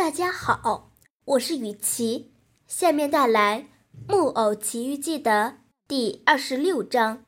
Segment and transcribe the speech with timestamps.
[0.00, 0.92] 大家好，
[1.26, 2.32] 我是雨琪，
[2.66, 3.68] 下面带来
[4.10, 7.22] 《木偶奇遇记》的第二十六章。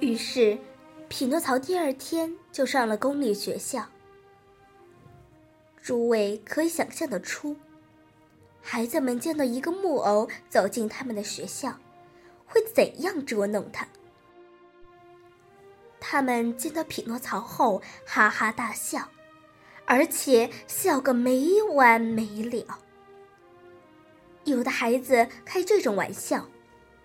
[0.00, 0.58] 于是，
[1.08, 3.86] 匹诺曹第二天就上了公立学校。
[5.78, 7.56] 诸位可以想象得出。
[8.62, 11.76] 孩子们见到一个木偶走进他们的学校，
[12.46, 13.86] 会怎样捉弄他？
[16.00, 19.08] 他们见到匹诺曹后，哈哈大笑，
[19.84, 22.78] 而且笑个没完没了。
[24.44, 26.48] 有的孩子开这种玩笑，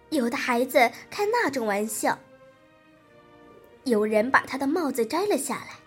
[0.09, 2.17] 有的孩子开那种玩笑。
[3.83, 5.79] 有人把他的帽子摘了下来，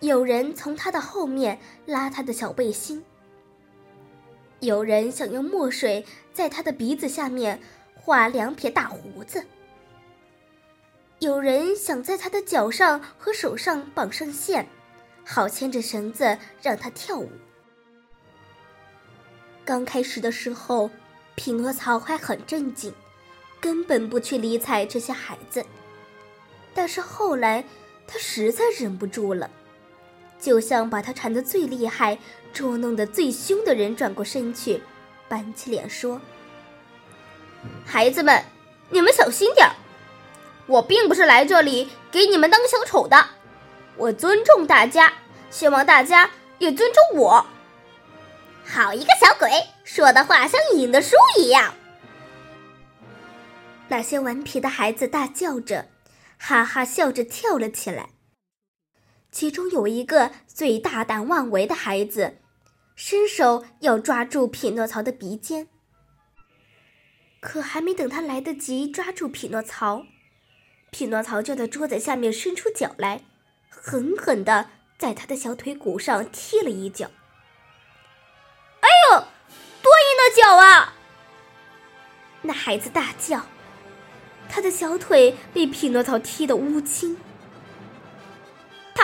[0.00, 3.04] 有人从他的后面拉他的小背心。
[4.60, 7.60] 有人想用墨水在他的鼻子下面
[7.94, 9.44] 画两撇大胡子，
[11.20, 14.66] 有人想在他的脚上和手上绑上线，
[15.24, 17.30] 好牵着绳子让他跳舞。
[19.64, 20.90] 刚开始的时候，
[21.36, 22.92] 匹诺曹还很正经，
[23.60, 25.64] 根本不去理睬这些孩子。
[26.74, 27.64] 但是后来，
[28.08, 29.48] 他实在忍不住了。
[30.40, 32.18] 就像把他缠得最厉害、
[32.52, 34.82] 捉弄得最凶的人转过身去，
[35.28, 36.20] 板起脸说
[37.84, 38.44] ：“孩子们，
[38.90, 39.74] 你们小心点儿！
[40.66, 43.30] 我并不是来这里给你们当小丑的，
[43.96, 45.12] 我尊重大家，
[45.50, 47.46] 希望大家也尊重我。”
[48.64, 49.50] 好一个小鬼，
[49.82, 51.74] 说的话像引的书一样。
[53.88, 55.88] 那些顽皮的孩子大叫着，
[56.36, 58.10] 哈哈笑着跳了起来。
[59.30, 62.38] 其中有一个最大胆妄为的孩子，
[62.96, 65.68] 伸手要抓住匹诺曹的鼻尖。
[67.40, 70.04] 可还没等他来得及抓住匹诺曹，
[70.90, 73.20] 匹诺曹就在桌子下面伸出脚来，
[73.68, 77.10] 狠狠地在他的小腿骨上踢了一脚。
[78.80, 79.20] 哎呦，
[79.82, 80.94] 多硬的脚啊！
[82.42, 83.46] 那孩子大叫，
[84.48, 87.16] 他的小腿被匹诺曹踢得乌青。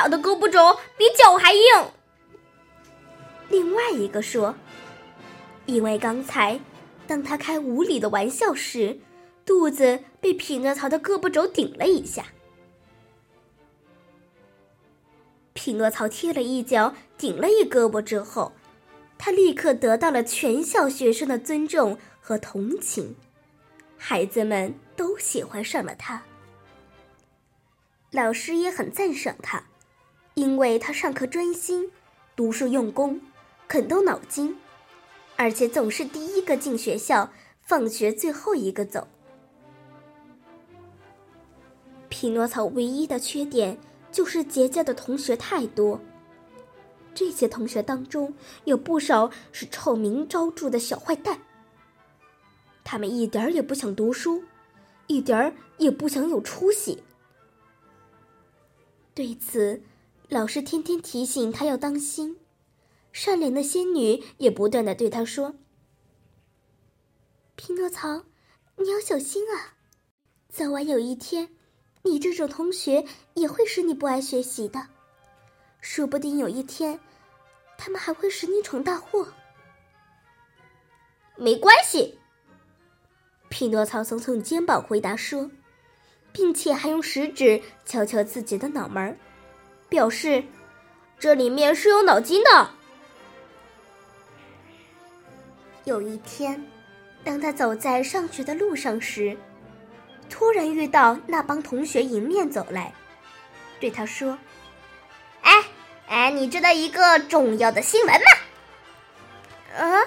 [0.04, 1.62] 他的胳膊肘比脚还硬。
[3.48, 4.54] 另外一个说
[5.64, 6.60] ：“因为刚才，
[7.06, 8.98] 当他开无理的玩笑时，
[9.46, 12.26] 肚子被匹诺曹的胳膊肘顶了一下。
[15.54, 18.52] 匹诺曹踢了一脚，顶了一胳膊之后，
[19.16, 23.16] 他立刻得到了全校学生的尊重和同情，
[23.96, 26.24] 孩子们都喜欢上了他，
[28.10, 29.64] 老师也很赞赏他。”
[30.34, 31.90] 因为他上课专心，
[32.34, 33.20] 读书用功，
[33.68, 34.56] 肯动脑筋，
[35.36, 37.30] 而且总是第一个进学校，
[37.62, 39.06] 放学最后一个走。
[42.08, 43.78] 匹诺曹唯一的缺点
[44.10, 46.00] 就是结交的同学太多，
[47.14, 48.34] 这些同学当中
[48.64, 51.38] 有不少是臭名昭著的小坏蛋。
[52.82, 54.42] 他们一点儿也不想读书，
[55.06, 57.04] 一点儿也不想有出息。
[59.14, 59.80] 对此。
[60.28, 62.38] 老师天天提醒他要当心，
[63.12, 65.54] 善良的仙女也不断的对他说
[67.56, 68.24] ：“匹诺曹，
[68.76, 69.74] 你要小心啊，
[70.48, 71.50] 早晚有一天，
[72.02, 73.04] 你这种同学
[73.34, 74.88] 也会使你不爱学习的，
[75.80, 76.98] 说不定有一天，
[77.76, 79.28] 他们还会使你闯大祸。”
[81.36, 82.18] 没关系，
[83.50, 85.50] 匹诺曹耸耸肩膀回答说，
[86.32, 89.18] 并且还用食指敲敲自己的脑门儿。
[89.94, 90.42] 表示，
[91.20, 92.70] 这里面是有脑筋的。
[95.84, 96.66] 有一天，
[97.22, 99.36] 当他走在上学的路上时，
[100.28, 102.92] 突然遇到那帮同学迎面走来，
[103.78, 104.36] 对他说
[105.42, 105.52] ：“哎
[106.08, 110.02] 哎，你知道一个重要的新闻吗？”“啊，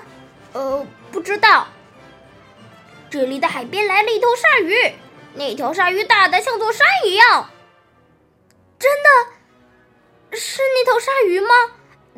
[0.52, 1.67] 呃，不知道。
[3.09, 4.76] ”“这里的海边来了一头鲨鱼，
[5.35, 7.50] 那条鲨鱼大的像座山一样。
[8.78, 9.32] ”“真的？”
[10.32, 11.50] 是那头鲨鱼吗？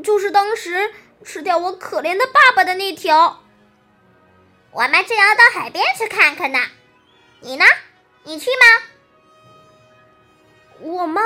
[0.04, 0.94] 就是当时
[1.26, 3.44] 吃掉我可怜的爸爸的那条。
[4.72, 6.60] 我们正要到海边去看看呢，
[7.42, 7.66] 你呢？
[8.24, 8.84] 你去吗？
[10.80, 11.22] 我吗？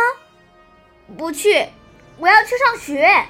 [1.18, 1.70] 不去，
[2.18, 3.26] 我要去上学。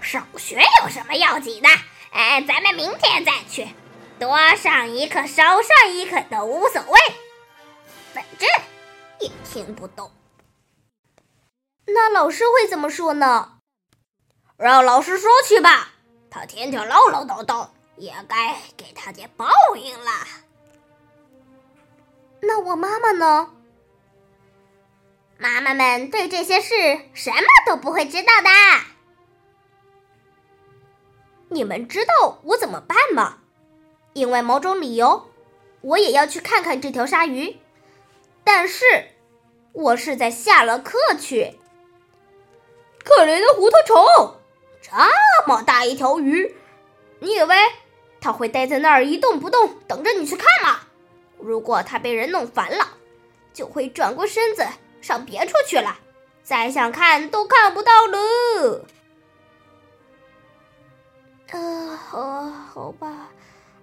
[0.00, 1.68] 上学有什么要紧的？
[2.12, 3.68] 哎，咱们明天再去，
[4.20, 7.00] 多上一课少上一课都无所谓。
[8.14, 8.48] 反正
[9.20, 10.10] 也听不懂。
[12.00, 13.58] 那老师会怎么说呢？
[14.56, 15.88] 让老师说去吧，
[16.30, 20.10] 他天天唠唠叨叨，也该给他点报应了。
[22.40, 23.50] 那我妈妈呢？
[25.38, 26.72] 妈妈们对这些事
[27.14, 28.48] 什么都不会知道的。
[31.48, 33.38] 你们知道我怎么办吗？
[34.12, 35.28] 因为某种理由，
[35.80, 37.58] 我也要去看看这条鲨鱼。
[38.44, 38.84] 但是，
[39.72, 41.58] 我是在下了课去。
[43.08, 44.36] 可怜的糊涂虫，
[44.82, 44.92] 这
[45.46, 46.54] 么大一条鱼，
[47.20, 47.56] 你以为
[48.20, 50.80] 它会待在那儿一动不动，等着你去看吗？
[51.38, 52.86] 如果它被人弄烦了，
[53.54, 54.66] 就会转过身子
[55.00, 55.96] 上别处去了，
[56.42, 58.84] 再想看都看不到了。
[61.50, 62.44] 呃，好，
[62.74, 63.30] 好吧，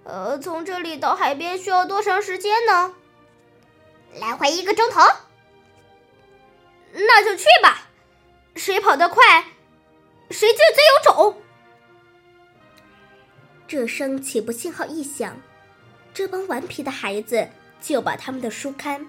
[0.04, 2.94] 呃，从这里到海边需要多长时间呢？
[4.20, 5.00] 来回一个钟头。
[6.92, 7.85] 那就去吧。
[8.56, 9.44] 谁跑得快，
[10.30, 11.42] 谁就最有种。
[13.68, 15.36] 这声起步信号一响，
[16.14, 17.46] 这帮顽皮的孩子
[17.80, 19.06] 就把他们的书刊、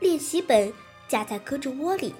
[0.00, 0.72] 练习本
[1.06, 2.14] 夹在胳肢窝里，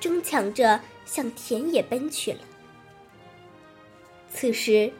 [0.00, 2.40] 争抢着向田野奔去了。
[4.30, 4.90] 此时，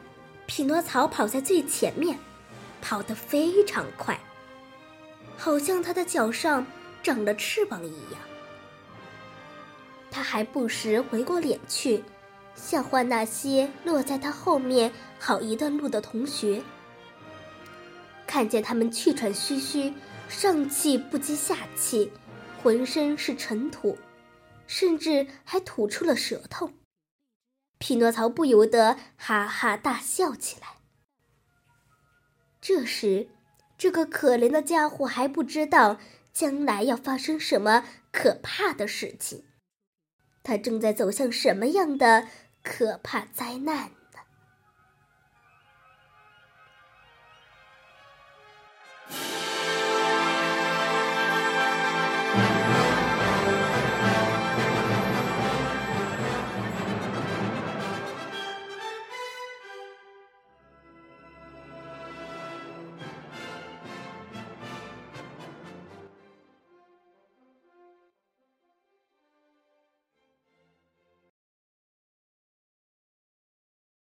[0.45, 2.19] 匹诺曹跑在最前面，
[2.81, 4.19] 跑得非常快，
[5.37, 6.67] 好像他的脚上
[7.01, 8.21] 长了翅膀一样。
[10.13, 12.03] 他还不时回过脸去，
[12.53, 16.61] 笑话那些落在他后面好一段路的同学。
[18.27, 19.91] 看见他们气喘吁吁，
[20.29, 22.11] 上气不接下气，
[22.61, 23.97] 浑身是尘土，
[24.67, 26.69] 甚至还吐出了舌头，
[27.79, 30.67] 匹诺曹不由得哈哈大笑起来。
[32.61, 33.29] 这时，
[33.79, 35.97] 这个可怜的家伙还不知道
[36.31, 39.45] 将来要发生什么可怕的事情。
[40.43, 42.27] 他正在走向什么样的
[42.61, 44.02] 可怕灾难？